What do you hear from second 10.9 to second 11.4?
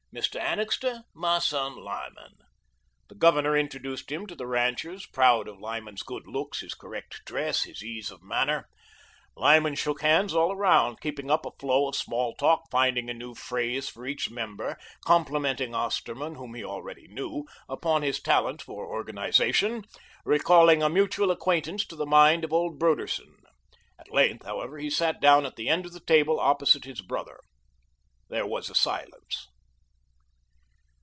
keeping